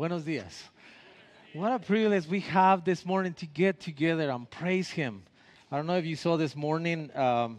[0.00, 0.70] Buenos dias.
[1.52, 5.24] What a privilege we have this morning to get together and praise Him.
[5.70, 7.58] I don't know if you saw this morning um,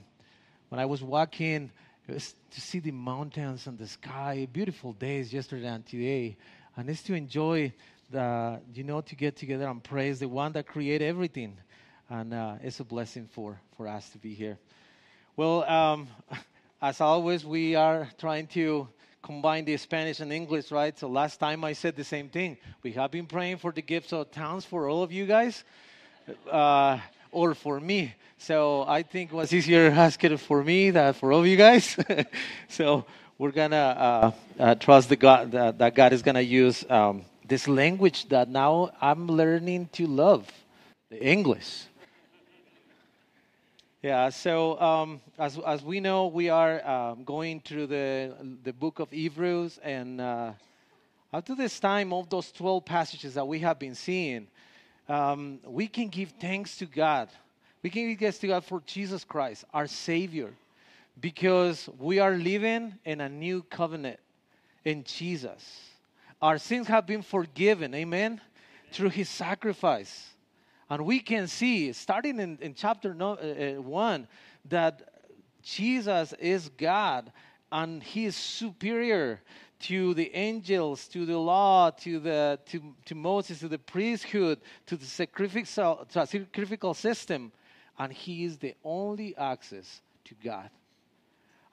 [0.69, 1.69] when I was walking,
[2.07, 6.35] was to see the mountains and the sky, beautiful days yesterday and today.
[6.75, 7.73] And it's to enjoy
[8.09, 11.59] the, you know, to get together and praise the one that created everything.
[12.09, 14.57] And uh, it's a blessing for, for us to be here.
[15.37, 16.07] Well, um,
[16.81, 18.87] as always, we are trying to
[19.21, 20.97] combine the Spanish and English, right?
[20.97, 22.57] So last time I said the same thing.
[22.83, 25.63] We have been praying for the gifts of tongues for all of you guys,
[26.49, 26.99] uh,
[27.31, 28.15] or for me.
[28.37, 31.95] So I think it was easier asking for me than for all of you guys.
[32.67, 33.05] so
[33.37, 37.67] we're gonna uh, uh, trust the God that, that God is gonna use um, this
[37.67, 40.49] language that now I'm learning to love,
[41.09, 41.85] the English.
[44.03, 48.33] Yeah, so um, as, as we know, we are um, going through the,
[48.63, 50.53] the book of Hebrews, and uh,
[51.31, 54.47] up to this time, of those 12 passages that we have been seeing,
[55.07, 57.29] um, we can give thanks to God.
[57.83, 60.51] We can give thanks to God for Jesus Christ, our Savior,
[61.19, 64.19] because we are living in a new covenant
[64.83, 65.91] in Jesus.
[66.41, 68.41] Our sins have been forgiven, amen,
[68.91, 70.30] through His sacrifice.
[70.91, 74.27] And we can see, starting in, in chapter no, uh, uh, 1,
[74.67, 75.21] that
[75.63, 77.31] Jesus is God
[77.71, 79.39] and He is superior
[79.83, 84.97] to the angels, to the law, to, the, to, to Moses, to the priesthood, to
[84.97, 87.53] the sacrificial, to sacrificial system.
[87.97, 90.69] And He is the only access to God.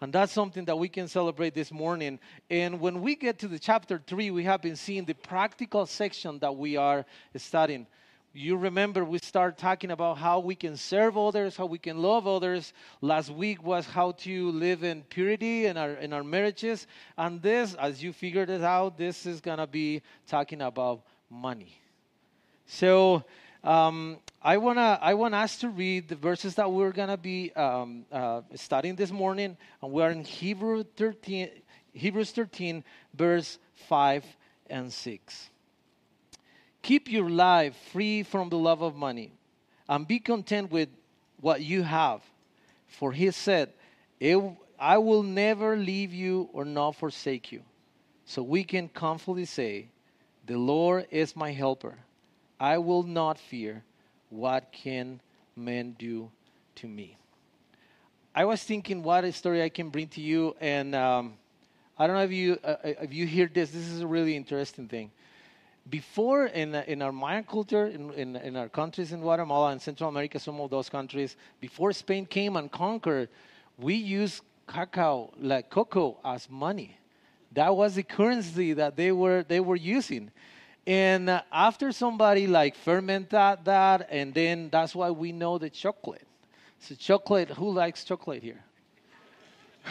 [0.00, 2.20] And that's something that we can celebrate this morning.
[2.50, 6.38] And when we get to the chapter 3, we have been seeing the practical section
[6.38, 7.88] that we are studying
[8.32, 12.26] you remember we started talking about how we can serve others, how we can love
[12.26, 12.72] others.
[13.00, 17.74] Last week was how to live in purity in our in our marriages, and this,
[17.74, 21.80] as you figured it out, this is gonna be talking about money.
[22.66, 23.24] So
[23.64, 28.04] um, I wanna I want us to read the verses that we're gonna be um,
[28.12, 31.48] uh, studying this morning, and we're in Hebrew 13,
[31.92, 33.58] Hebrews 13, verse
[33.88, 34.24] five
[34.68, 35.50] and six.
[36.88, 39.30] Keep your life free from the love of money
[39.90, 40.88] and be content with
[41.38, 42.22] what you have.
[42.86, 43.74] For he said,
[44.22, 47.60] I will never leave you or not forsake you.
[48.24, 49.88] So we can confidently say,
[50.46, 51.98] The Lord is my helper.
[52.58, 53.84] I will not fear.
[54.30, 55.20] What can
[55.54, 56.30] men do
[56.76, 57.18] to me?
[58.34, 61.34] I was thinking what a story I can bring to you, and um,
[61.98, 63.72] I don't know if you uh, if you hear this.
[63.72, 65.10] This is a really interesting thing
[65.90, 70.08] before in, in our Mayan culture, in, in, in, our countries in Guatemala and Central
[70.08, 73.28] America, some of those countries, before Spain came and conquered,
[73.78, 76.96] we used cacao, like cocoa, as money.
[77.52, 80.30] That was the currency that they were, they were using.
[80.86, 85.70] And uh, after somebody like ferment that, that, and then that's why we know the
[85.70, 86.26] chocolate.
[86.80, 88.62] So chocolate, who likes chocolate here?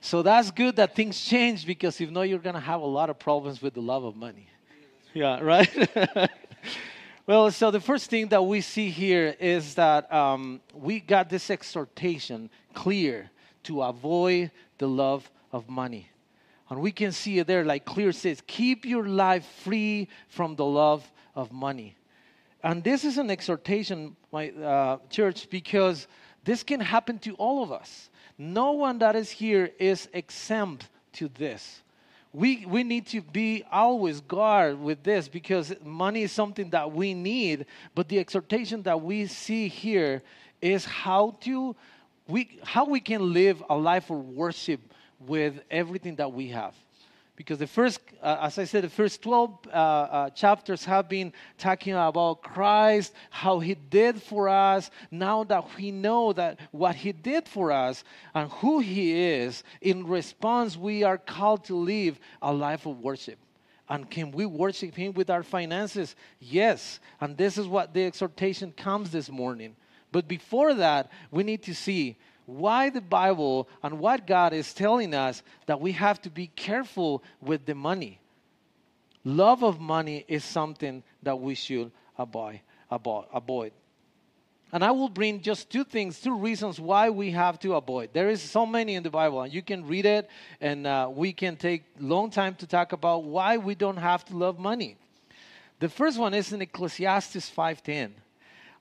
[0.00, 3.10] so that's good that things change because if not, you're going to have a lot
[3.10, 4.48] of problems with the love of money.
[5.14, 6.30] Yeah, right?
[7.26, 11.50] well, so the first thing that we see here is that um, we got this
[11.50, 13.30] exhortation clear
[13.64, 16.08] to avoid the love of money.
[16.70, 20.64] And we can see it there, like clear says, keep your life free from the
[20.64, 21.94] love of money.
[22.62, 26.06] And this is an exhortation, my uh, church, because
[26.44, 28.08] this can happen to all of us.
[28.38, 31.82] No one that is here is exempt to this
[32.32, 37.14] we, we need to be always guard with this because money is something that we
[37.14, 40.22] need but the exhortation that we see here
[40.60, 41.76] is how to
[42.28, 44.80] we how we can live a life of worship
[45.20, 46.74] with everything that we have
[47.34, 51.32] because the first, uh, as I said, the first 12 uh, uh, chapters have been
[51.56, 54.90] talking about Christ, how He did for us.
[55.10, 58.04] Now that we know that what He did for us
[58.34, 63.38] and who He is, in response, we are called to live a life of worship.
[63.88, 66.14] And can we worship Him with our finances?
[66.38, 67.00] Yes.
[67.20, 69.74] And this is what the exhortation comes this morning.
[70.12, 75.14] But before that, we need to see why the Bible and what God is telling
[75.14, 78.18] us that we have to be careful with the money.
[79.24, 82.60] Love of money is something that we should avoid.
[82.90, 83.72] avoid.
[84.72, 88.10] And I will bring just two things, two reasons why we have to avoid.
[88.14, 90.30] There is so many in the Bible, and you can read it,
[90.62, 94.36] and uh, we can take long time to talk about why we don't have to
[94.36, 94.96] love money.
[95.78, 98.12] The first one is in Ecclesiastes 5:10,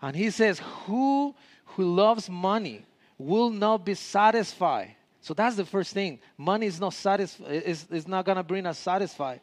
[0.01, 1.35] and he says, "Who
[1.75, 2.85] who loves money
[3.21, 4.95] will not be satisfied.
[5.21, 6.19] So that's the first thing.
[6.38, 7.63] Money is not satisfied.
[7.63, 9.39] Is, is not gonna bring us satisfied.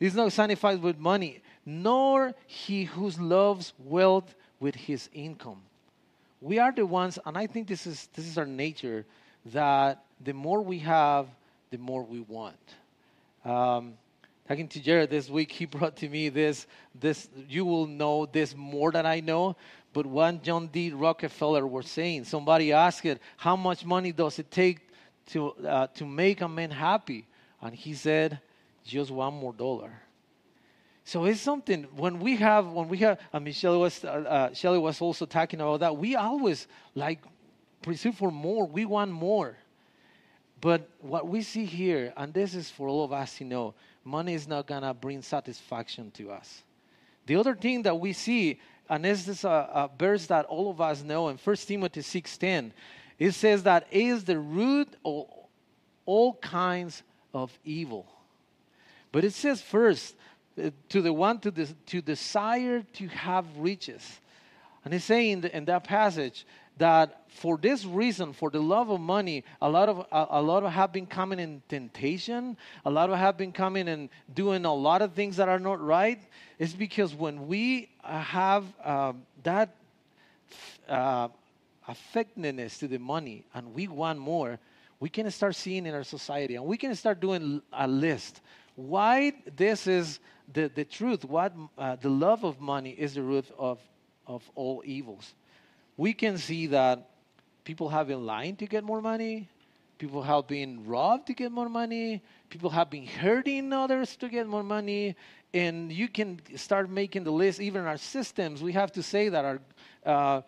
[0.00, 5.62] is not satisfied with money, nor he who loves wealth with his income.
[6.40, 9.04] We are the ones, and I think this is this is our nature,
[9.46, 11.26] that the more we have,
[11.70, 12.56] the more we want.
[13.44, 13.94] Um,
[14.48, 18.56] talking to Jared this week, he brought to me this this you will know this
[18.56, 19.56] more than I know.
[19.96, 20.90] But one John D.
[20.90, 24.80] Rockefeller was saying, somebody asked it, how much money does it take
[25.28, 27.26] to uh, to make a man happy?
[27.62, 28.38] And he said,
[28.84, 29.90] just one more dollar.
[31.04, 33.18] So it's something when we have when we have.
[33.32, 35.96] I mean, Shelly was uh, uh, Shelly was also talking about that.
[35.96, 37.20] We always like
[37.80, 38.66] pursue for more.
[38.66, 39.56] We want more.
[40.60, 43.72] But what we see here, and this is for all of us to know,
[44.04, 46.64] money is not gonna bring satisfaction to us.
[47.24, 50.80] The other thing that we see, and this is a, a verse that all of
[50.80, 52.72] us know in 1 Timothy 6:10,
[53.18, 55.26] it says that it is the root of
[56.04, 57.02] all kinds
[57.34, 58.06] of evil.
[59.12, 60.14] But it says first,
[60.62, 64.20] uh, to the one to, des- to desire to have riches.
[64.84, 66.46] And he's saying in, the, in, that passage
[66.78, 70.62] that for this reason, for the love of money, a lot of a, a, lot
[70.62, 72.56] of have been coming in temptation.
[72.84, 75.80] A lot of have been coming and doing a lot of things that are not
[75.80, 76.20] right.
[76.58, 79.12] It's because when we have uh,
[79.42, 79.74] that
[80.88, 81.28] uh,
[81.88, 84.58] affectedness to the money and we want more,
[85.00, 88.40] we can start seeing in our society and we can start doing a list
[88.76, 90.20] why this is
[90.52, 93.80] the, the truth, what uh, the love of money is the root of,
[94.26, 95.34] of all evils.
[95.96, 97.08] We can see that
[97.64, 99.48] people have been lying to get more money,
[99.98, 104.46] people have been robbed to get more money, people have been hurting others to get
[104.46, 105.16] more money,
[105.54, 107.60] and you can start making the list.
[107.60, 109.60] Even our systems, we have to say that our
[110.04, 110.42] uh,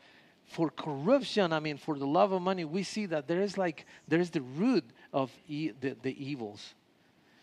[0.48, 3.86] for corruption, I mean, for the love of money, we see that there is like
[4.06, 6.74] there is the root of e- the, the evils.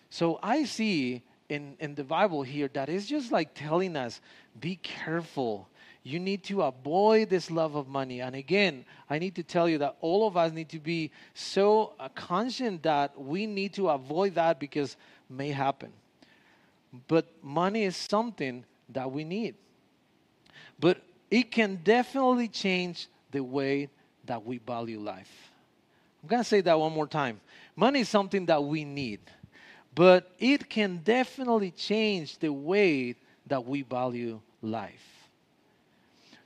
[0.10, 4.22] So I see in, in the Bible here that is just like telling us
[4.60, 5.68] be careful.
[6.06, 8.22] You need to avoid this love of money.
[8.22, 11.94] And again, I need to tell you that all of us need to be so
[12.00, 14.96] uh, conscious that we need to avoid that because
[15.30, 15.92] may happen.
[17.08, 19.56] But money is something that we need.
[20.80, 23.90] But it can definitely change the way
[24.26, 25.52] that we value life.
[26.24, 27.42] I'm going to say that one more time.
[27.76, 29.20] Money is something that we need
[29.96, 33.16] but it can definitely change the way
[33.48, 35.15] that we value life.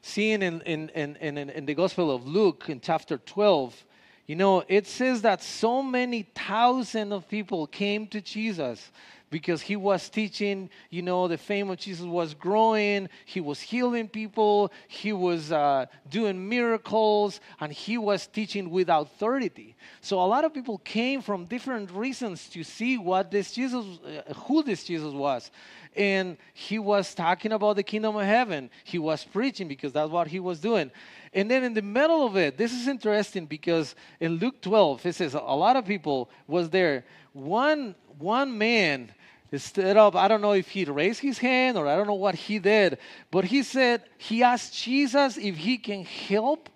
[0.01, 3.85] Seeing in, in, in, in, in the Gospel of Luke in chapter 12,
[4.27, 8.91] you know, it says that so many thousands of people came to Jesus
[9.29, 13.09] because he was teaching, you know, the fame of Jesus was growing.
[13.25, 19.75] He was healing people, he was uh, doing miracles, and he was teaching with authority.
[20.01, 24.33] So a lot of people came from different reasons to see what this Jesus, uh,
[24.33, 25.51] who this Jesus was.
[25.95, 28.69] And he was talking about the kingdom of heaven.
[28.83, 30.91] He was preaching because that's what he was doing.
[31.33, 35.15] And then in the middle of it, this is interesting because in Luke 12, it
[35.15, 37.05] says a lot of people was there.
[37.33, 39.11] One, one man
[39.57, 40.15] stood up.
[40.15, 42.99] I don't know if he raised his hand or I don't know what he did,
[43.31, 46.69] but he said he asked Jesus if he can help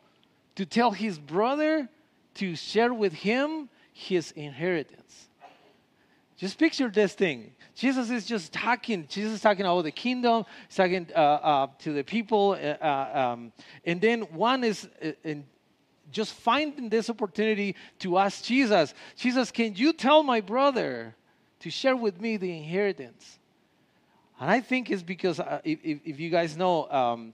[0.55, 1.89] to tell his brother
[2.35, 5.27] to share with him his inheritance.
[6.37, 7.51] Just picture this thing.
[7.75, 9.07] Jesus is just talking.
[9.07, 10.45] Jesus is talking about the kingdom.
[10.67, 13.53] He's talking uh, uh, to the people, uh, uh um,
[13.85, 15.45] and then one is uh, in
[16.11, 21.15] just finding this opportunity to ask Jesus, Jesus, can you tell my brother
[21.63, 23.39] to share with me the inheritance.
[24.39, 27.33] And I think it's because uh, if, if, you guys know, um,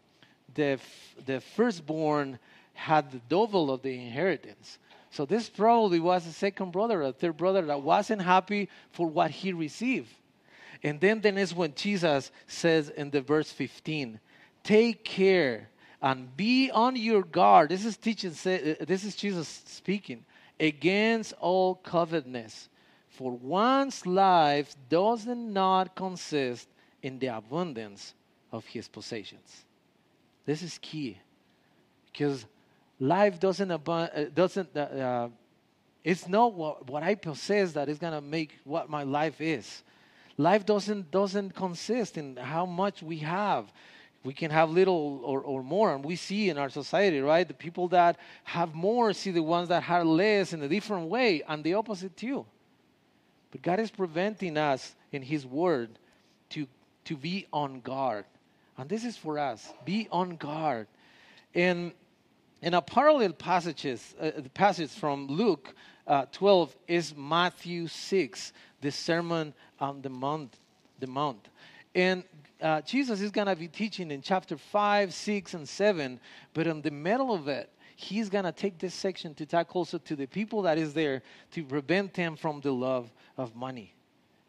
[0.53, 2.37] the, f- the firstborn
[2.73, 4.77] had the double of the inheritance.
[5.09, 9.31] So this probably was a second brother, a third brother that wasn't happy for what
[9.31, 10.13] he received.
[10.83, 14.19] And then then is when Jesus says in the verse 15,
[14.63, 15.69] take care
[16.03, 17.69] and be on your guard.
[17.69, 20.23] This is teaching, uh, this is Jesus speaking
[20.59, 22.69] against all covetousness.
[23.19, 26.69] For one's life does not consist
[27.03, 28.13] in the abundance
[28.49, 29.65] of his possessions.
[30.45, 31.17] This is key
[32.09, 32.45] because
[32.97, 35.29] life doesn't, abu- uh, doesn't uh, uh,
[36.01, 39.83] it's not what, what I possess that is going to make what my life is.
[40.37, 43.65] Life doesn't, doesn't consist in how much we have.
[44.23, 47.45] We can have little or, or more, and we see in our society, right?
[47.45, 51.43] The people that have more see the ones that have less in a different way,
[51.49, 52.45] and the opposite too.
[53.51, 55.97] But God is preventing us in His Word
[56.49, 56.67] to,
[57.05, 58.25] to be on guard.
[58.77, 60.87] And this is for us be on guard.
[61.53, 61.91] And
[62.61, 65.73] in a parallel passages, uh, the passage from Luke
[66.07, 70.55] uh, 12 is Matthew 6, the Sermon on the Mount.
[70.99, 71.47] the Mount.
[71.95, 72.23] And
[72.61, 76.19] uh, Jesus is going to be teaching in chapter 5, 6, and 7,
[76.53, 79.97] but in the middle of it, he's going to take this section to talk also
[79.97, 83.93] to the people that is there to prevent them from the love of money.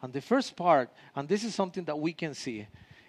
[0.03, 2.69] And the first part, and this is something that we can see,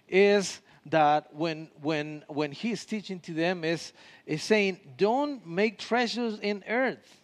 [0.09, 3.93] is that when when when he's teaching to them is
[4.25, 7.21] is saying, don't make treasures in earth.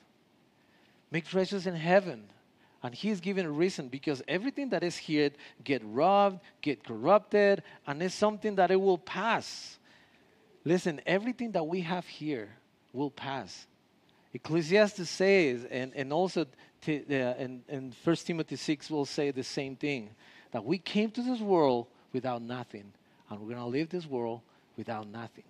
[1.09, 2.29] Make treasures in heaven.
[2.83, 5.31] And he's giving a reason because everything that is here
[5.63, 9.79] get robbed, get corrupted, and it's something that it will pass.
[10.63, 12.49] Listen, everything that we have here
[12.97, 13.67] will pass.
[14.33, 16.45] Ecclesiastes says, and, and also
[16.81, 20.09] t- uh, in, in 1 Timothy 6 will say the same thing,
[20.51, 22.91] that we came to this world without nothing,
[23.29, 24.41] and we're going to leave this world
[24.75, 25.43] without nothing.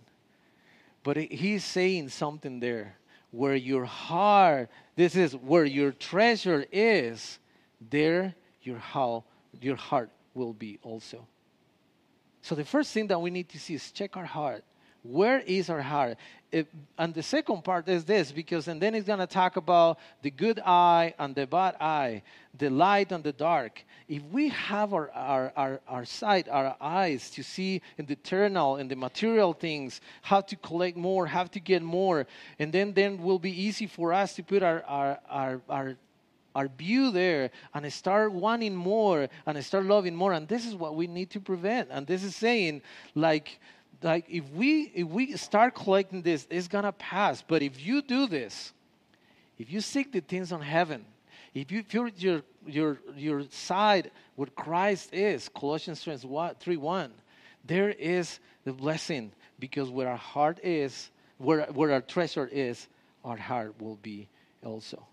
[1.03, 2.97] But he's saying something there
[3.31, 7.39] where your heart, this is where your treasure is,
[7.89, 9.23] there your, how,
[9.61, 11.25] your heart will be also.
[12.41, 14.63] So the first thing that we need to see is check our heart.
[15.09, 16.17] Where is our heart?
[16.51, 19.99] It, and the second part is this, because and then he's going to talk about
[20.21, 22.23] the good eye and the bad eye,
[22.57, 23.83] the light and the dark.
[24.07, 28.77] If we have our, our, our, our sight, our eyes to see in the eternal
[28.77, 32.27] and the material things, how to collect more, how to get more,
[32.59, 35.97] and then then will be easy for us to put our, our, our, our
[36.55, 40.95] our view there and start wanting more and start loving more and this is what
[40.95, 42.81] we need to prevent and this is saying
[43.13, 43.59] like
[44.01, 47.43] like if we if we start collecting this, it's gonna pass.
[47.47, 48.73] But if you do this,
[49.57, 51.05] if you seek the things on heaven,
[51.53, 57.11] if you feel your your your side where Christ is, Colossians 3 1,
[57.65, 62.87] there is the blessing because where our heart is, where, where our treasure is,
[63.23, 64.27] our heart will be
[64.63, 65.03] also.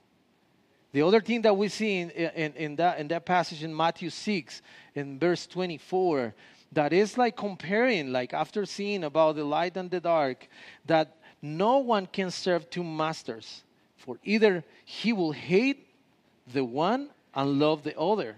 [0.93, 4.11] The other thing that we see in, in, in, that, in that passage in Matthew
[4.11, 4.63] 6,
[4.95, 6.35] in verse 24,
[6.73, 10.49] that is like comparing, like after seeing about the light and the dark,
[10.87, 13.63] that no one can serve two masters.
[13.99, 15.87] For either he will hate
[16.53, 18.37] the one and love the other,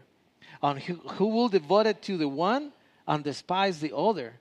[0.63, 2.73] and who will devote it to the one
[3.07, 4.35] and despise the other.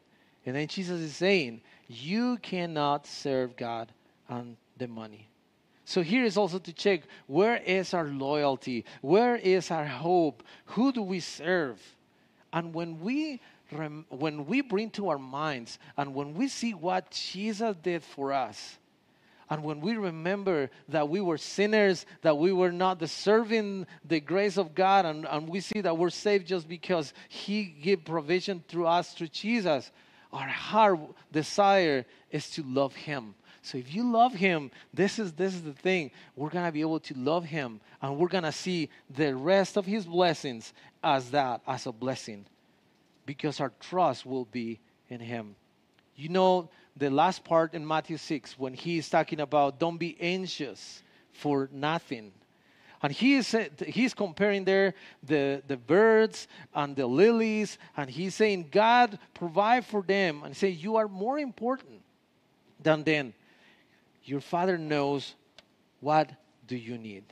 [0.45, 3.91] And then Jesus is saying, You cannot serve God
[4.29, 5.29] and the money.
[5.85, 8.85] So here is also to check where is our loyalty?
[9.01, 10.43] Where is our hope?
[10.65, 11.79] Who do we serve?
[12.55, 13.41] And when we
[14.09, 18.77] when we bring to our minds and when we see what Jesus did for us,
[19.49, 24.57] and when we remember that we were sinners, that we were not deserving the grace
[24.57, 28.87] of God, and, and we see that we're saved just because He gave provision through
[28.87, 29.91] us through Jesus,
[30.31, 30.99] our heart
[31.31, 33.35] desire is to love Him.
[33.65, 36.11] So if you love Him, this is this is the thing.
[36.35, 40.05] We're gonna be able to love Him, and we're gonna see the rest of His
[40.05, 40.71] blessings
[41.03, 42.45] as that, as a blessing
[43.25, 44.79] because our trust will be
[45.09, 45.55] in Him.
[46.15, 50.15] You know, the last part in Matthew 6, when he is talking about don't be
[50.19, 52.31] anxious for nothing.
[53.01, 53.55] And he is,
[53.85, 60.01] he's comparing there the, the birds and the lilies, and he's saying, God provide for
[60.01, 60.43] them.
[60.43, 62.01] And say, You are more important
[62.81, 63.33] than them.
[64.25, 65.35] Your father knows
[66.01, 66.31] what
[66.67, 67.23] do you need.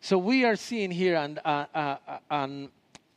[0.00, 2.68] So we are seeing here, and, uh, uh, uh and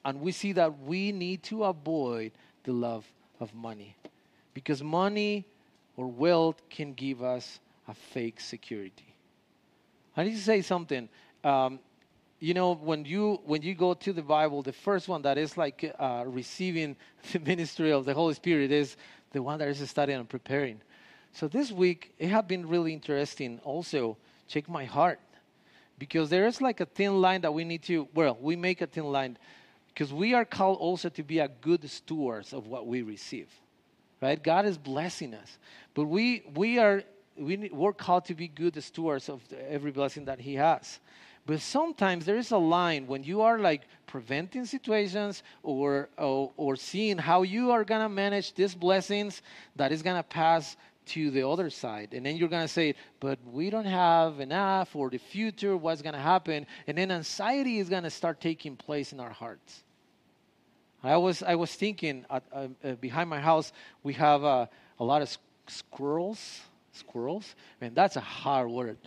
[0.05, 2.31] and we see that we need to avoid
[2.63, 3.05] the love
[3.39, 3.97] of money
[4.53, 5.45] because money
[5.97, 9.15] or wealth can give us a fake security.
[10.15, 11.09] I need to say something.
[11.43, 11.79] Um,
[12.39, 15.57] you know, when you when you go to the Bible, the first one that is
[15.57, 16.95] like uh, receiving
[17.31, 18.97] the ministry of the Holy Spirit is
[19.31, 20.79] the one that is studying and preparing.
[21.35, 23.59] So this week it has been really interesting.
[23.65, 24.15] Also,
[24.47, 25.19] check my heart
[25.99, 28.07] because there is like a thin line that we need to.
[28.13, 29.37] Well, we make a thin line
[29.89, 33.49] because we are called also to be a good stewards of what we receive.
[34.21, 34.41] Right?
[34.41, 35.57] God is blessing us.
[35.93, 37.03] But we we are
[37.37, 41.01] we we're called to be good stewards of every blessing that he has.
[41.45, 46.75] But sometimes there is a line when you are like preventing situations or, or, or
[46.75, 49.43] seeing how you are going to manage these blessings
[49.75, 50.75] that is going to pass
[51.07, 52.13] to the other side.
[52.13, 56.01] And then you're going to say, but we don't have enough for the future, what's
[56.01, 56.65] going to happen?
[56.87, 59.83] And then anxiety is going to start taking place in our hearts.
[61.03, 63.71] I was, I was thinking uh, uh, behind my house,
[64.01, 64.65] we have uh,
[64.99, 66.61] a lot of squirrels.
[66.93, 67.55] Squirrels?
[67.79, 68.97] I mean, that's a hard word.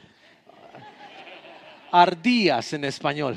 [1.92, 3.36] Ardillas in español.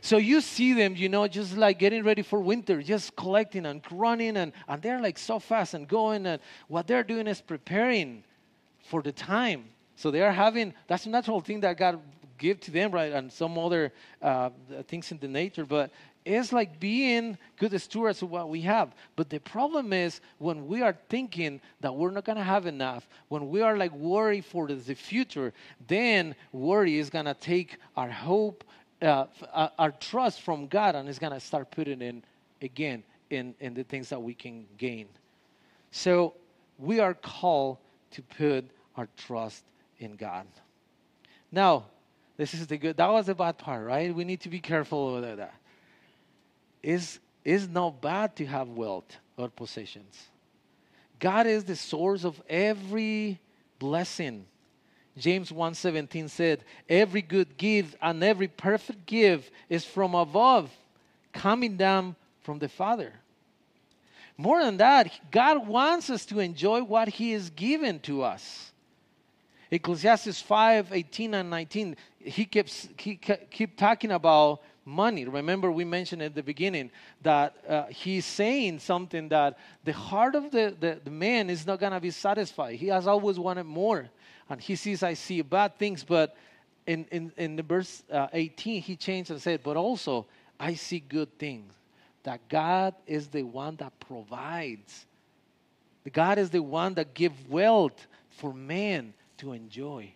[0.00, 3.82] So you see them, you know, just like getting ready for winter, just collecting and
[3.90, 6.26] running, and, and they're like so fast and going.
[6.26, 8.24] And what they're doing is preparing
[8.84, 9.64] for the time.
[9.96, 12.00] So they are having, that's a natural thing that God
[12.38, 13.12] give to them, right?
[13.12, 13.92] And some other
[14.22, 14.50] uh,
[14.88, 15.66] things in the nature.
[15.66, 15.90] But
[16.24, 18.94] it's like being good stewards of what we have.
[19.16, 23.08] But the problem is when we are thinking that we're not going to have enough,
[23.28, 25.52] when we are like worried for the future,
[25.86, 28.64] then worry is going to take our hope,
[29.02, 32.22] uh, uh, our trust from God, and it's going to start putting in
[32.60, 35.06] again in, in the things that we can gain.
[35.90, 36.34] So
[36.78, 37.78] we are called
[38.12, 38.64] to put
[38.96, 39.64] our trust
[39.98, 40.46] in God.
[41.52, 41.86] Now,
[42.36, 44.14] this is the good, that was the bad part, right?
[44.14, 45.54] We need to be careful with that.
[46.82, 50.28] It's, it's not bad to have wealth or possessions.
[51.18, 53.38] God is the source of every
[53.78, 54.46] blessing.
[55.16, 60.70] James 1:17 said, "Every good gift and every perfect gift is from above,
[61.32, 63.12] coming down from the Father."
[64.36, 68.72] More than that, God wants us to enjoy what he has given to us.
[69.70, 75.26] Ecclesiastes 5, 18 and 19, he keeps he keep talking about money.
[75.26, 76.90] Remember, we mentioned at the beginning
[77.22, 81.78] that uh, he's saying something that the heart of the, the, the man is not
[81.78, 82.76] going to be satisfied.
[82.76, 84.08] He has always wanted more.
[84.50, 86.36] And he says, I see bad things, but
[86.86, 90.26] in, in, in the verse uh, 18, he changed and said, but also,
[90.58, 91.72] I see good things.
[92.24, 95.06] That God is the one that provides.
[96.12, 100.12] God is the one that gives wealth for man to enjoy.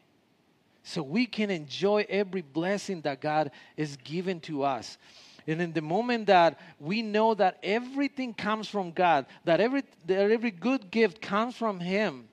[0.82, 4.98] So we can enjoy every blessing that God is given to us.
[5.46, 10.30] And in the moment that we know that everything comes from God, that every, that
[10.30, 12.28] every good gift comes from Him,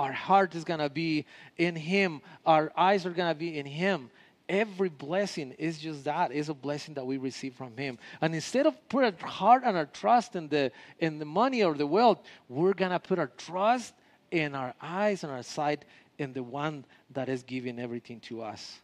[0.00, 1.26] our heart is going to be
[1.58, 4.10] in Him, our eyes are going to be in Him.
[4.48, 7.98] Every blessing is just that, is a blessing that we receive from Him.
[8.22, 11.74] And instead of put our heart and our trust in the, in the money or
[11.74, 13.92] the wealth, we're to put our trust
[14.30, 15.84] in our eyes and our sight
[16.18, 18.78] in the one that is giving everything to us.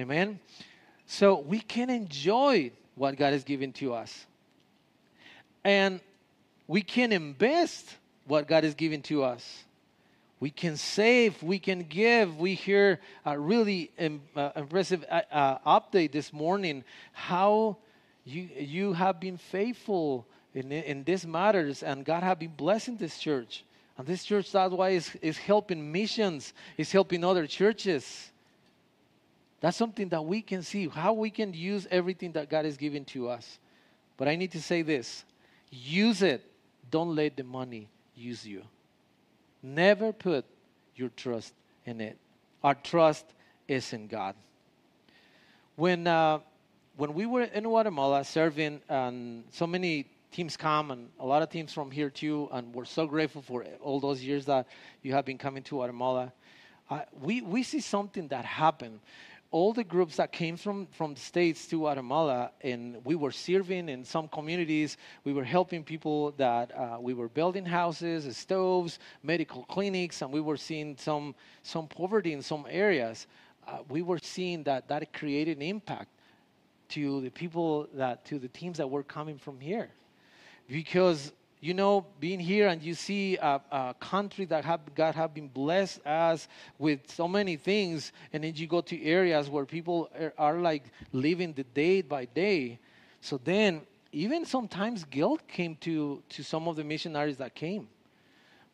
[0.00, 0.40] Amen?
[1.06, 4.26] So we can enjoy what God has given to us.
[5.62, 6.00] And
[6.66, 7.88] we can invest
[8.26, 9.64] what God has given to us.
[10.44, 12.38] We can save, we can give.
[12.38, 17.78] We hear a really Im- uh, impressive uh, uh, update this morning how
[18.26, 23.16] you, you have been faithful in, in these matters, and God have been blessing this
[23.16, 23.64] church.
[23.96, 28.30] And this church, that's why, is, is helping missions, is helping other churches.
[29.62, 33.06] That's something that we can see, how we can use everything that God has given
[33.06, 33.58] to us.
[34.18, 35.24] But I need to say this
[35.70, 36.44] use it,
[36.90, 38.64] don't let the money use you.
[39.64, 40.44] Never put
[40.94, 41.54] your trust
[41.86, 42.18] in it.
[42.62, 43.24] Our trust
[43.66, 44.34] is in God.
[45.76, 46.40] When, uh,
[46.98, 51.48] when we were in Guatemala serving, and so many teams come and a lot of
[51.48, 54.66] teams from here too and we're so grateful for all those years that
[55.00, 56.32] you have been coming to guatemala
[56.90, 58.98] uh, we, we see something that happened
[59.54, 63.88] all the groups that came from, from the states to guatemala and we were serving
[63.88, 64.96] in some communities.
[65.22, 70.40] We were helping people that uh, we were building houses stoves medical clinics and we
[70.40, 73.28] were seeing some, some poverty in some areas.
[73.64, 76.10] Uh, we were seeing that that created an impact
[76.88, 79.88] to the people that to the teams that were coming from here.
[80.66, 81.32] Because
[81.64, 85.48] you know, being here and you see a, a, country that have, God have been
[85.48, 86.46] blessed us
[86.78, 90.82] with so many things, and then you go to areas where people are, are, like
[91.12, 92.78] living the day by day.
[93.22, 93.80] So then,
[94.12, 97.88] even sometimes guilt came to, to some of the missionaries that came.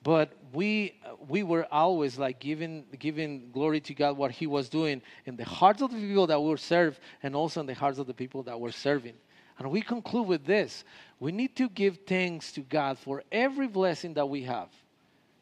[0.03, 0.95] But we,
[1.29, 5.45] we were always like giving, giving glory to God what He was doing in the
[5.45, 8.43] hearts of the people that were served and also in the hearts of the people
[8.45, 9.15] that were serving.
[9.61, 10.85] And we conclude with this
[11.21, 14.69] we need to give thanks to God for every blessing that we have.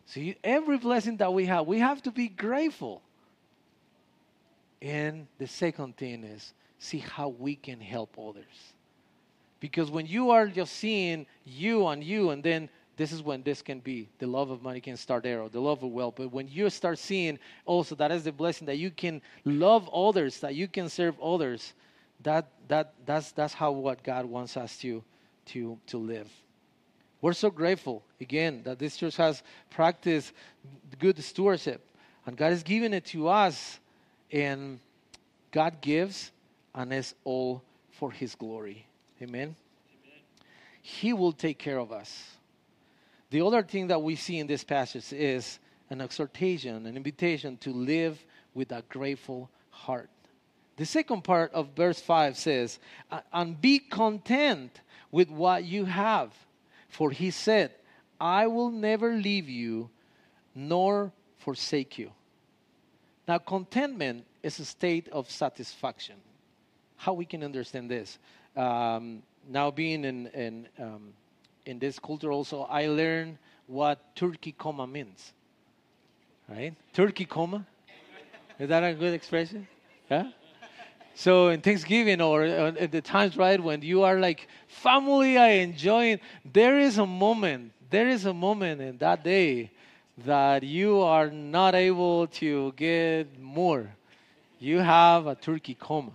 [0.06, 3.00] See, every blessing that we have, we have to be grateful.
[4.82, 8.72] And the second thing is see how we can help others.
[9.60, 13.62] Because when you are just seeing you and you, and then this is when this
[13.62, 16.14] can be the love of money can start there, or the love of wealth.
[16.16, 20.40] But when you start seeing also that is the blessing that you can love others,
[20.40, 21.74] that you can serve others,
[22.22, 25.02] that, that, that's, that's how what God wants us to,
[25.46, 26.28] to, to live.
[27.20, 30.32] We're so grateful, again, that this church has practiced
[30.98, 31.84] good stewardship.
[32.26, 33.80] And God has given it to us,
[34.30, 34.78] and
[35.50, 36.30] God gives,
[36.74, 38.86] and it's all for His glory.
[39.20, 39.40] Amen?
[39.42, 40.20] Amen?
[40.82, 42.36] He will take care of us.
[43.30, 45.58] The other thing that we see in this passage is
[45.90, 50.10] an exhortation, an invitation to live with a grateful heart.
[50.78, 52.78] The second part of verse 5 says,
[53.32, 56.32] And be content with what you have.
[56.88, 57.72] For he said,
[58.20, 59.90] I will never leave you
[60.54, 62.10] nor forsake you.
[63.28, 66.16] Now, contentment is a state of satisfaction.
[66.96, 68.18] How we can understand this?
[68.58, 71.12] um, now being in in um,
[71.64, 75.32] in this culture also, I learned what turkey coma means.
[76.48, 76.74] Right?
[76.92, 77.66] Turkey coma.
[78.58, 79.68] Is that a good expression?
[80.10, 80.30] Yeah.
[81.18, 86.20] So in Thanksgiving or at the times, right, when you are like family, I enjoying,
[86.44, 89.72] there is a moment, there is a moment in that day
[90.18, 93.90] that you are not able to get more.
[94.60, 96.12] You have a turkey coma.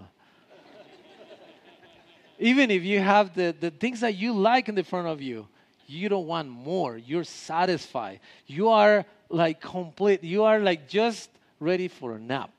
[2.40, 5.46] Even if you have the, the things that you like in the front of you,
[5.86, 6.98] you don't want more.
[6.98, 8.22] You're satisfied.
[8.48, 10.24] You are like complete.
[10.24, 12.52] You are like just ready for a nap.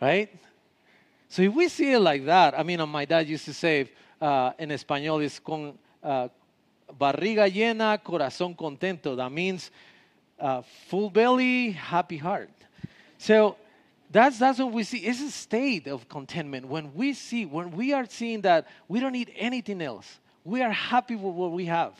[0.00, 0.30] Right?
[1.28, 4.52] So if we see it like that, I mean, my dad used to say uh,
[4.58, 6.28] in español is con uh,
[6.98, 9.14] barriga llena, corazón contento.
[9.16, 9.70] That means
[10.40, 12.50] uh, full belly, happy heart.
[13.18, 13.56] So
[14.10, 14.98] that's that's what we see.
[14.98, 19.12] It's a state of contentment when we see when we are seeing that we don't
[19.12, 20.20] need anything else.
[20.44, 21.92] We are happy with what we have,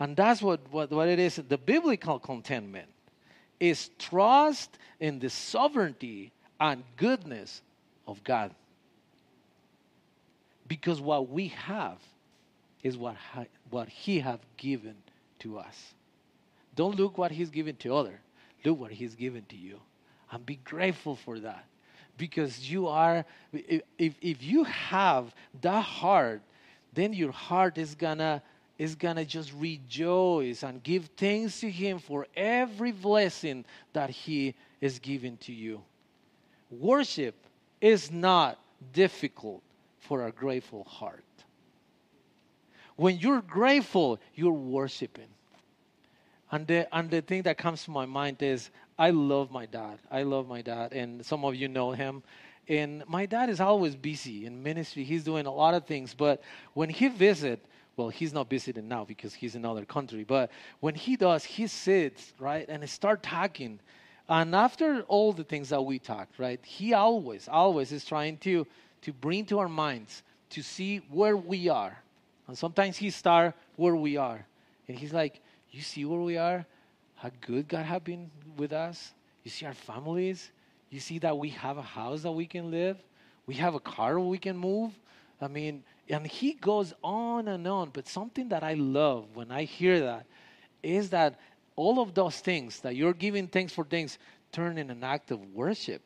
[0.00, 1.36] and that's what what, what it is.
[1.36, 2.88] The biblical contentment
[3.60, 7.62] is trust in the sovereignty and goodness
[8.06, 8.54] of God.
[10.66, 11.98] Because what we have
[12.82, 14.94] is what, ha- what He have given
[15.40, 15.94] to us.
[16.74, 18.20] Don't look what He's given to other.
[18.64, 19.80] Look what He's given to you.
[20.30, 21.64] And be grateful for that.
[22.16, 23.82] Because you are, if,
[24.20, 26.42] if you have that heart,
[26.92, 28.42] then your heart is gonna
[28.78, 34.98] is gonna just rejoice and give thanks to him for every blessing that he is
[34.98, 35.80] giving to you.
[36.70, 37.36] Worship
[37.84, 38.58] is not
[38.94, 39.62] difficult
[39.98, 41.22] for a grateful heart.
[42.96, 45.28] When you're grateful, you're worshiping.
[46.50, 49.98] And the, and the thing that comes to my mind is I love my dad.
[50.10, 52.22] I love my dad, and some of you know him.
[52.68, 55.04] And my dad is always busy in ministry.
[55.04, 56.42] He's doing a lot of things, but
[56.72, 57.62] when he visit,
[57.98, 60.24] well, he's not visiting now because he's in another country.
[60.24, 63.78] But when he does, he sits right and start talking
[64.28, 68.66] and after all the things that we talked, right, he always, always is trying to,
[69.02, 71.96] to bring to our minds to see where we are.
[72.46, 74.46] And sometimes he start where we are.
[74.88, 76.64] And he's like, you see where we are?
[77.16, 79.12] How good God have been with us?
[79.42, 80.50] You see our families?
[80.90, 82.96] You see that we have a house that we can live?
[83.46, 84.92] We have a car we can move?
[85.40, 87.90] I mean, and he goes on and on.
[87.92, 90.26] But something that I love when I hear that
[90.82, 91.38] is that
[91.76, 94.18] all of those things that you're giving thanks for things
[94.52, 96.02] turn in an act of worship.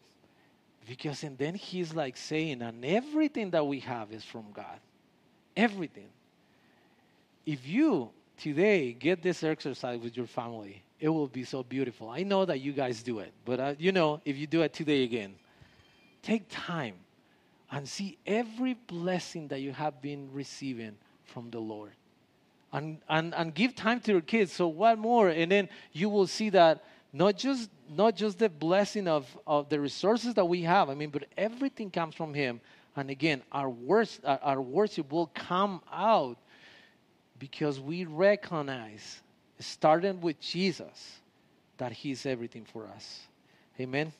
[0.88, 4.80] Because and then he's like saying, and everything that we have is from God.
[5.56, 6.08] Everything.
[7.44, 12.08] If you today get this exercise with your family, it will be so beautiful.
[12.08, 14.72] I know that you guys do it, but uh, you know, if you do it
[14.72, 15.34] today again,
[16.22, 16.94] take time
[17.70, 21.92] and see every blessing that you have been receiving from the Lord
[22.72, 24.52] and, and, and give time to your kids.
[24.52, 25.28] So what more?
[25.28, 29.80] And then you will see that not just not just the blessing of, of the
[29.80, 32.60] resources that we have, I mean, but everything comes from Him.
[32.96, 36.36] And again, our worship, our worship will come out
[37.38, 39.20] because we recognize,
[39.58, 41.20] starting with Jesus,
[41.78, 43.20] that He's everything for us.
[43.80, 44.12] Amen.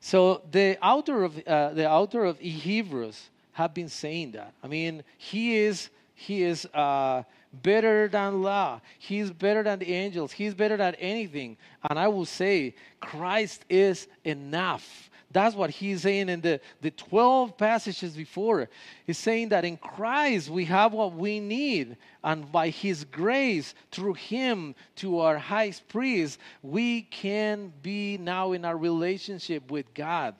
[0.00, 4.52] So the author of uh, the author of Hebrews have been saying that.
[4.62, 7.22] I mean, he is he is uh,
[7.52, 8.80] better than law.
[8.98, 10.32] He's better than the angels.
[10.32, 11.56] He's better than anything.
[11.88, 15.10] And I will say, Christ is enough.
[15.34, 18.68] That's what he's saying in the, the 12 passages before.
[19.04, 21.96] He's saying that in Christ we have what we need.
[22.22, 28.64] And by his grace, through him, to our high priest, we can be now in
[28.64, 30.36] our relationship with God.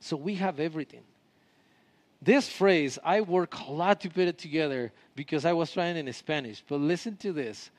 [0.00, 1.04] So we have everything.
[2.24, 6.12] This phrase, I work a lot to put it together because I was trying in
[6.12, 6.62] Spanish.
[6.68, 7.70] But listen to this.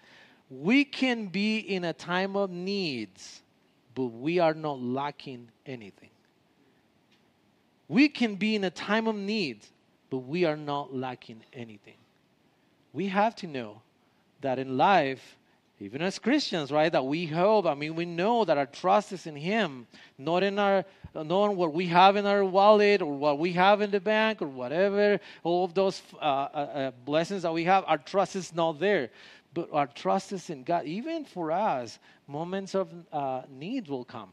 [0.50, 3.42] We can be in a time of needs,
[3.96, 6.10] but we are not lacking anything.
[7.88, 9.66] We can be in a time of need,
[10.10, 11.98] but we are not lacking anything.
[12.92, 13.82] We have to know
[14.42, 15.38] that in life,
[15.84, 19.28] even as Christians, right, that we hope, I mean, we know that our trust is
[19.28, 19.86] in Him,
[20.18, 23.82] not in our, not in what we have in our wallet or what we have
[23.82, 27.84] in the bank or whatever, all of those uh, uh, uh, blessings that we have,
[27.86, 29.10] our trust is not there.
[29.54, 30.86] But our trust is in God.
[30.86, 34.30] Even for us, moments of uh, need will come.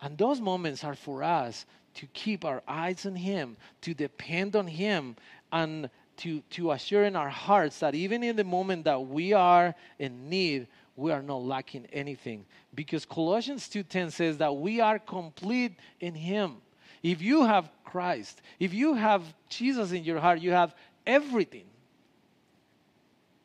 [0.00, 4.68] And those moments are for us to keep our eyes on Him, to depend on
[4.68, 5.16] Him,
[5.52, 9.74] and to, to assure in our hearts that even in the moment that we are
[9.98, 12.44] in need, we are not lacking anything.
[12.74, 16.56] Because Colossians 2.10 says that we are complete in Him.
[17.02, 20.74] If you have Christ, if you have Jesus in your heart, you have
[21.06, 21.64] everything.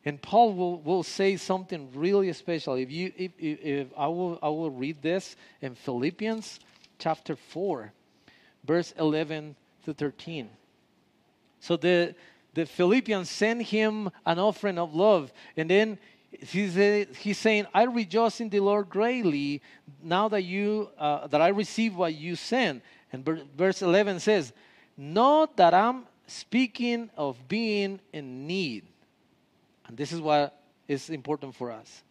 [0.04, 2.74] And Paul will, will say something really special.
[2.74, 6.58] If you if, if, if I will I will read this in Philippians
[6.98, 7.92] chapter 4,
[8.64, 10.48] verse 11 to 13.
[11.60, 12.14] So the
[12.54, 15.98] the Philippians sent him an offering of love, and then
[16.30, 19.62] he's, saying, "I rejoice in the Lord greatly
[20.02, 22.82] now that you uh, that I receive what you send."
[23.12, 23.24] And
[23.56, 24.52] verse 11 says,
[24.96, 28.86] "Not that I'm speaking of being in need."
[29.86, 32.02] And this is what is important for us.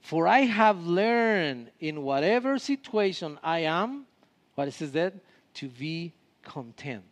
[0.00, 4.06] For I have learned in whatever situation I am,
[4.54, 5.14] what is that?
[5.54, 6.12] To be
[6.42, 7.04] content.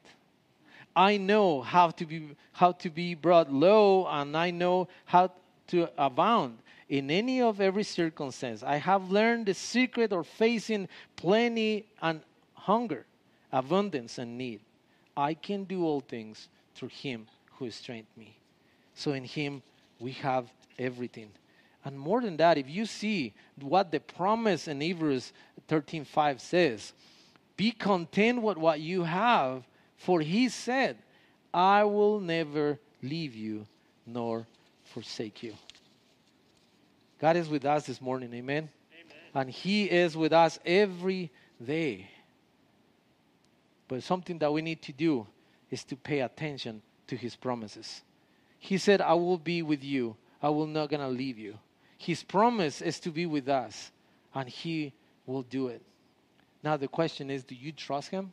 [0.97, 5.31] I know how to be how to be brought low, and I know how
[5.69, 6.57] to abound
[6.89, 8.63] in any of every circumstance.
[8.63, 12.23] I have learned the secret of facing plenty and
[12.55, 13.05] hunger,
[13.53, 14.61] abundance and need.
[15.15, 17.27] I can do all things through Him
[17.59, 18.39] who strengthens me.
[18.95, 19.63] So in Him
[20.01, 20.47] we have
[20.79, 21.29] everything.
[21.85, 25.33] And more than that, if you see what the promise in Hebrews
[25.69, 26.93] 13:5 says,
[27.57, 29.65] be content with what you have,
[29.97, 30.97] for he said,
[31.53, 33.67] I will never leave you
[34.07, 34.47] nor
[34.85, 35.55] forsake you.
[37.19, 38.69] God is with us this morning, amen.
[38.93, 39.17] amen.
[39.35, 41.31] And he is with us every
[41.65, 42.11] day.
[43.89, 45.27] But something that we need to do
[45.71, 48.03] is to pay attention to his promises.
[48.59, 50.17] He said, I will be with you.
[50.43, 51.59] I will not gonna leave you.
[51.99, 53.91] His promise is to be with us,
[54.35, 54.93] and He
[55.25, 55.83] will do it.
[56.63, 58.33] Now the question is, do you trust Him?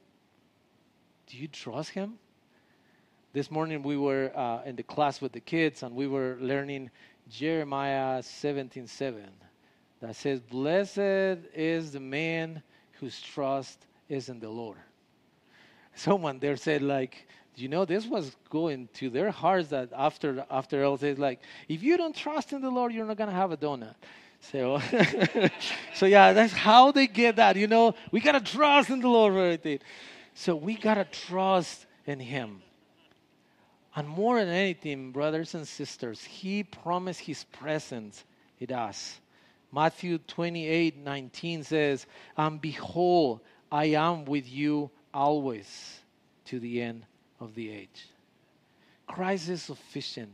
[1.28, 2.20] Do you trust Him?
[3.34, 6.92] This morning we were uh, in the class with the kids, and we were learning
[7.30, 9.24] Jeremiah 17:7, 7,
[10.02, 10.98] that says, "Blessed
[11.56, 12.62] is the man
[13.00, 14.78] whose trust is in the Lord."
[15.96, 20.84] Someone there said, like, you know this was going to their hearts that after after
[20.84, 23.58] all says like if you don't trust in the lord you're not to have a
[23.58, 23.94] donut
[24.40, 24.82] so
[25.94, 29.08] so yeah that's how they get that you know we got to trust in the
[29.08, 29.80] lord for everything
[30.34, 32.62] so we got to trust in him
[33.96, 38.24] and more than anything brothers and sisters he promised his presence
[38.60, 39.20] in us
[39.72, 42.06] matthew 28 19 says
[42.38, 43.40] and behold
[43.72, 46.00] i am with you always
[46.46, 47.06] to the end
[47.40, 48.10] of the age.
[49.08, 50.32] Christ is sufficient.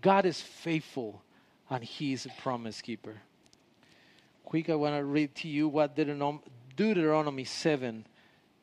[0.00, 1.22] God is faithful,
[1.68, 3.16] and He is a promise keeper.
[4.44, 5.96] Quick, I want to read to you what
[6.76, 8.06] Deuteronomy 7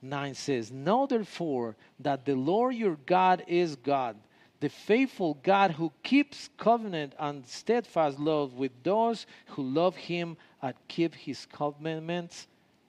[0.01, 0.71] 9 says.
[0.71, 4.15] Know therefore that the Lord your God is God,
[4.59, 10.73] the faithful God who keeps covenant and steadfast love with those who love Him and
[10.87, 12.47] keep His commandments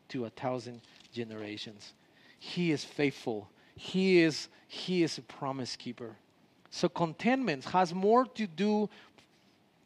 [0.09, 0.81] to a thousand
[1.13, 1.93] generations.
[2.39, 3.49] He is faithful.
[3.77, 6.15] He is he is a promise keeper.
[6.71, 8.91] So contentment has more to do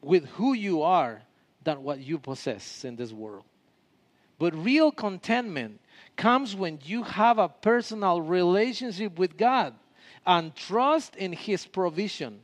[0.03, 1.23] with who you are
[1.63, 3.45] than what you possess in this world.
[4.43, 5.79] But real contentment
[6.17, 9.73] comes when you have a personal relationship with God
[10.27, 12.41] and trust in His provision,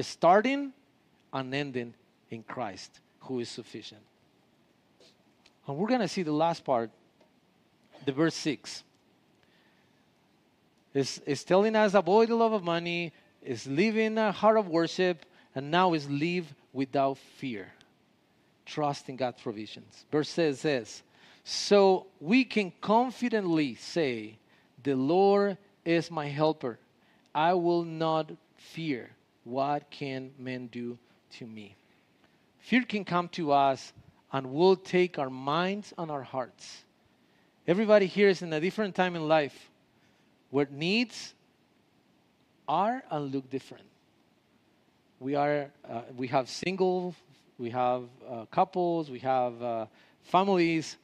[0.00, 0.72] starting
[1.32, 1.94] and ending
[2.28, 4.00] in Christ, who is sufficient.
[5.68, 6.90] And we're going to see the last part,
[8.04, 8.82] the verse 6
[10.92, 15.24] is, is telling us avoid the love of money, is living a heart of worship,
[15.54, 17.68] and now is live without fear.
[18.66, 20.04] Trust in God's provisions.
[20.10, 21.04] Verse says says,
[21.44, 24.38] so we can confidently say,
[24.82, 26.78] The Lord is my helper.
[27.34, 29.10] I will not fear.
[29.44, 30.98] What can men do
[31.38, 31.74] to me?
[32.60, 33.92] Fear can come to us
[34.32, 36.84] and will take our minds and our hearts.
[37.66, 39.70] Everybody here is in a different time in life
[40.50, 41.34] where needs
[42.68, 43.84] are and look different.
[45.18, 47.14] We are uh, we have single,
[47.58, 49.86] we have uh, couples, we have uh,
[50.22, 50.96] families,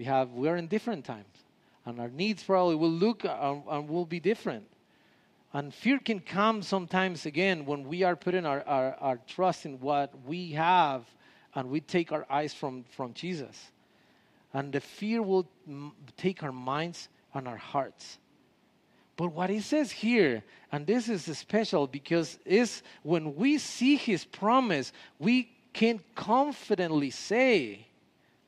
[0.00, 1.44] we have we are in different times,
[1.84, 4.64] and our needs probably will look uh, and will be different.
[5.52, 9.78] And fear can come sometimes again when we are putting our, our, our trust in
[9.78, 11.04] what we have
[11.54, 13.72] and we take our eyes from, from Jesus.
[14.54, 18.18] And the fear will m- take our minds and our hearts.
[19.18, 24.24] But what he says here, and this is special because is when we see his
[24.24, 27.86] promise, we can confidently say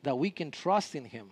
[0.03, 1.31] that we can trust in him.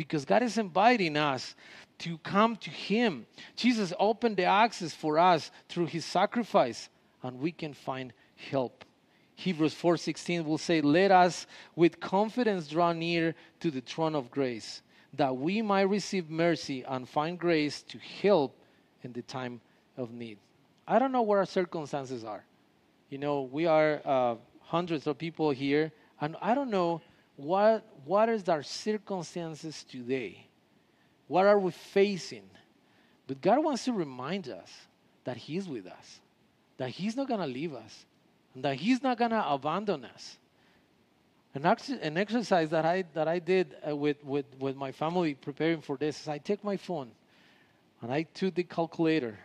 [0.00, 1.54] Because God is inviting us
[1.98, 3.26] to come to him.
[3.54, 6.88] Jesus opened the access for us through his sacrifice,
[7.22, 8.86] and we can find help.
[9.34, 14.80] Hebrews 4:16 will say, "Let us with confidence draw near to the throne of grace,
[15.12, 18.56] that we might receive mercy and find grace to help
[19.02, 19.60] in the time
[19.98, 20.38] of need.
[20.88, 22.46] I don't know what our circumstances are.
[23.10, 27.02] You know, we are uh, hundreds of people here, and I don't know
[27.40, 30.46] what what is our circumstances today.
[31.26, 32.48] What are we facing?
[33.26, 34.70] But God wants to remind us
[35.24, 36.20] that He's with us,
[36.76, 38.04] that He's not going to leave us,
[38.54, 40.36] and that He's not going to abandon us.
[41.54, 45.34] An, ex- an exercise that I, that I did uh, with, with, with my family
[45.34, 47.10] preparing for this is I take my phone
[48.02, 49.38] and I took the calculator,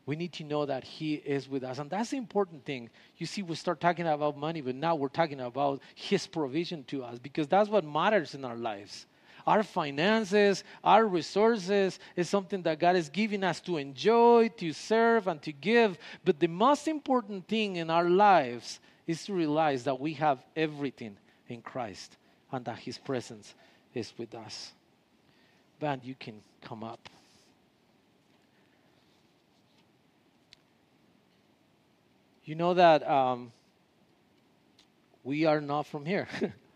[0.05, 1.79] we need to know that He is with us.
[1.79, 2.89] And that's the important thing.
[3.17, 7.03] You see, we start talking about money, but now we're talking about His provision to
[7.03, 9.05] us because that's what matters in our lives.
[9.47, 15.27] Our finances, our resources is something that God is giving us to enjoy, to serve,
[15.27, 15.97] and to give.
[16.25, 21.15] But the most important thing in our lives is to realize that we have everything
[21.47, 22.17] in Christ
[22.51, 23.55] and that His presence
[23.93, 24.73] is with us.
[25.79, 27.07] Band, you can come up.
[32.43, 33.53] You know that um,
[35.23, 36.27] we are not from here.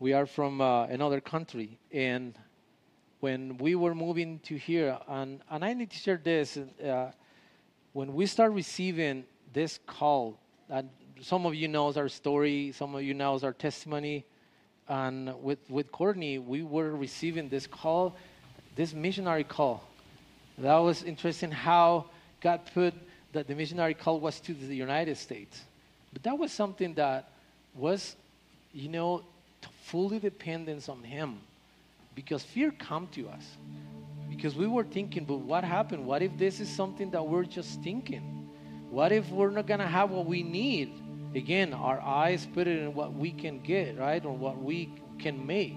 [0.00, 1.78] we are from uh, another country.
[1.92, 2.34] And
[3.20, 7.12] when we were moving to here, and, and I need to share this, uh,
[7.92, 10.38] when we start receiving this call,
[10.70, 10.88] and
[11.20, 14.24] some of you knows our story, some of you knows our testimony,
[14.88, 18.16] and with, with Courtney, we were receiving this call,
[18.76, 19.84] this missionary call.
[20.56, 22.06] That was interesting how
[22.40, 22.94] God put
[23.32, 25.60] that the missionary call was to the United States.
[26.12, 27.30] But that was something that
[27.74, 28.16] was,
[28.72, 29.22] you know,
[29.84, 31.38] fully dependence on Him.
[32.14, 33.44] Because fear come to us.
[34.28, 36.06] Because we were thinking, but what happened?
[36.06, 38.48] What if this is something that we're just thinking?
[38.90, 40.92] What if we're not to have what we need?
[41.34, 44.24] Again, our eyes put it in what we can get, right?
[44.24, 45.76] Or what we can make.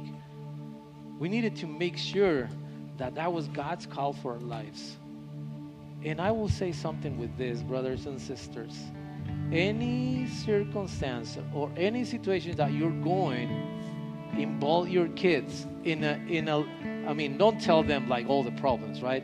[1.19, 2.49] We needed to make sure
[2.97, 4.97] that that was God's call for our lives.
[6.03, 8.77] And I will say something with this, brothers and sisters.
[9.51, 13.72] Any circumstance or any situation that you're going,
[14.37, 16.65] involve your kids in a in a
[17.07, 19.23] I mean, don't tell them like all the problems, right?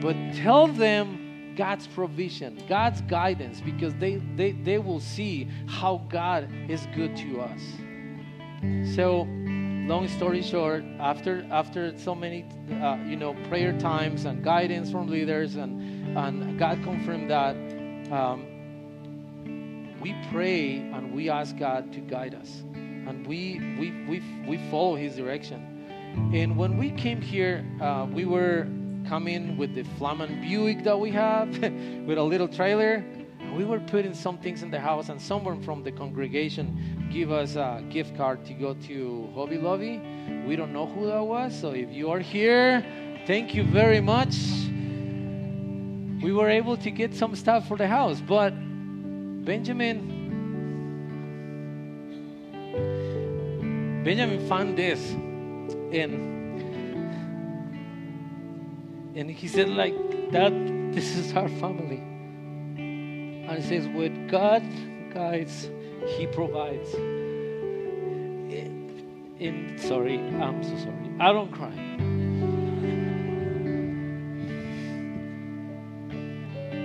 [0.00, 6.48] But tell them God's provision, God's guidance, because they, they, they will see how God
[6.68, 7.62] is good to us.
[8.94, 9.22] So,
[9.88, 12.44] long story short, after after so many
[12.82, 17.54] uh, you know prayer times and guidance from leaders and and God confirmed that
[18.10, 18.44] um,
[20.00, 22.62] we pray and we ask God to guide us.
[23.08, 26.30] And we, we, we, we follow His direction.
[26.34, 28.66] And when we came here, uh, we were
[29.08, 31.48] coming with the Flaman Buick that we have,
[32.06, 33.04] with a little trailer.
[33.38, 37.30] And we were putting some things in the house, and someone from the congregation gave
[37.30, 40.00] us a gift card to go to Hobby Lobby.
[40.46, 42.84] We don't know who that was, so if you are here,
[43.26, 44.34] thank you very much
[46.22, 48.20] we were able to get some stuff for the house.
[48.20, 48.50] But
[49.44, 50.15] Benjamin,
[54.06, 55.00] Benjamin found this,
[55.90, 56.14] and
[59.16, 59.96] and he said like
[60.30, 60.52] that.
[60.94, 61.98] This is our family,
[62.78, 64.62] and he says, "With God
[65.12, 65.68] guides,
[66.16, 66.94] He provides."
[69.40, 71.10] In sorry, I'm so sorry.
[71.18, 71.74] I don't cry.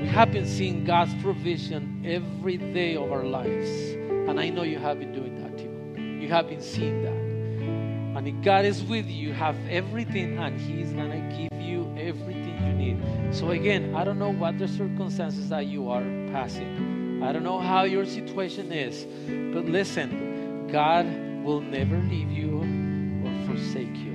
[0.02, 3.70] We have been seeing God's provision every day of our lives.
[4.28, 5.41] And I know you have been doing that
[6.32, 8.18] have been seeing that.
[8.18, 11.94] And if God is with you, you have everything, and He's going to give you
[11.98, 13.36] everything you need.
[13.36, 17.22] So, again, I don't know what the circumstances that you are passing.
[17.22, 19.06] I don't know how your situation is.
[19.54, 21.06] But listen, God
[21.44, 22.60] will never leave you
[23.26, 24.12] or forsake you.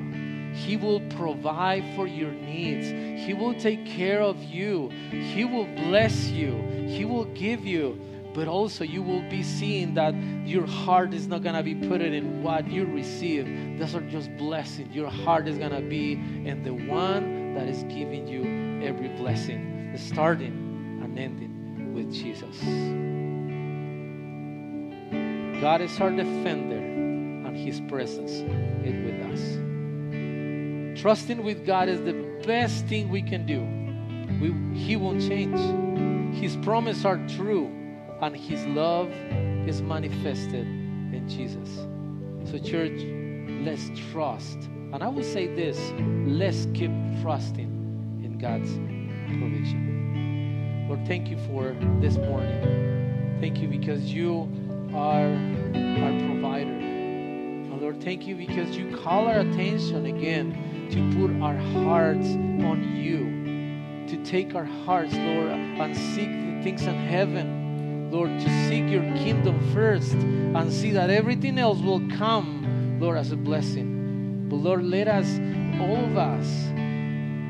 [0.55, 2.89] He will provide for your needs.
[3.27, 4.89] He will take care of you.
[5.11, 6.57] He will bless you.
[6.89, 8.01] He will give you.
[8.37, 10.15] But also you will be seeing that
[10.45, 13.47] your heart is not going to be put in what you receive.
[13.79, 14.95] Those are just blessings.
[14.95, 19.91] Your heart is going to be in the one that is giving you every blessing,
[19.97, 22.61] starting and ending with Jesus.
[25.63, 28.33] God is our defender, and His presence
[28.85, 31.01] is with us.
[31.01, 32.13] Trusting with God is the
[32.47, 33.63] best thing we can do.
[34.43, 35.59] We, he won't change.
[36.39, 37.73] His promises are true,
[38.21, 39.11] and His love
[39.69, 41.87] is manifested in Jesus.
[42.51, 43.03] So, church,
[43.65, 44.59] let's trust.
[44.93, 45.79] And I will say this
[46.27, 46.93] let's keep
[47.23, 48.71] trusting in God's
[49.39, 50.87] provision.
[50.89, 53.37] Lord, thank you for this morning.
[53.41, 54.49] Thank you because you
[54.95, 56.71] are our provider.
[56.71, 62.95] And Lord, thank you because you call our attention again to put our hearts on
[62.95, 67.56] you, to take our hearts, Lord, and seek the things in heaven.
[68.17, 73.31] Lord, to seek your kingdom first and see that everything else will come, Lord, as
[73.31, 74.47] a blessing.
[74.49, 75.27] But Lord, let us,
[75.79, 76.47] all of us,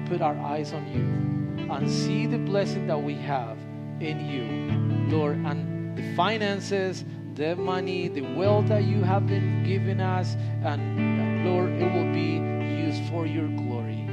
[0.08, 3.56] put our eyes on you and see the blessing that we have
[4.00, 7.04] in you, Lord, and the finances,
[7.34, 12.40] the money, the wealth that you have been giving us, and Lord, it will be
[12.82, 14.04] used for your glory.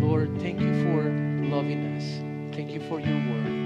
[0.00, 1.04] Lord, thank you for
[1.54, 2.56] loving us.
[2.56, 3.59] Thank you for your word.